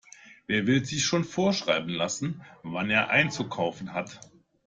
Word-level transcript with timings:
Wer 0.47 0.65
will 0.65 0.83
sich 0.83 1.05
schon 1.05 1.23
vorschreiben 1.23 1.89
lassen, 1.91 2.41
wann 2.63 2.89
er 2.89 3.09
einzukaufen 3.09 3.93
hat? 3.93 4.19